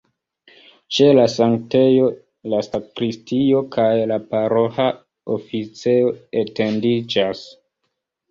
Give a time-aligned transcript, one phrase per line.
[0.97, 2.07] Ĉe la sanktejo
[2.53, 4.87] la sakristio kaj la paroĥa
[5.37, 6.09] oficejo
[6.45, 7.47] etendiĝas.